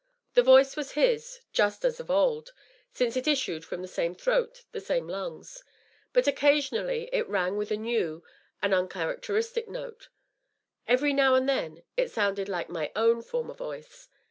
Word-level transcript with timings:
The 0.33 0.41
voice 0.41 0.75
was 0.75 0.93
his, 0.93 1.41
just 1.53 1.85
as 1.85 1.99
of 1.99 2.09
old, 2.09 2.53
since 2.91 3.15
it 3.15 3.27
issued 3.27 3.63
from 3.63 3.83
the 3.83 3.87
same 3.87 4.15
throat, 4.15 4.63
the 4.71 4.81
same 4.81 5.07
lungs. 5.07 5.63
But 6.11 6.25
occasionally 6.25 7.07
it 7.13 7.29
rang 7.29 7.55
with 7.55 7.69
a 7.69 7.77
new, 7.77 8.23
an 8.63 8.73
un 8.73 8.89
characteristic 8.89 9.67
note. 9.67 10.09
Every 10.87 11.13
now 11.13 11.35
and 11.35 11.47
then 11.47 11.83
it 11.97 12.09
sounded 12.09 12.49
like 12.49 12.67
my 12.67 12.91
own 12.95 13.21
former 13.21 13.53
voice. 13.53 14.09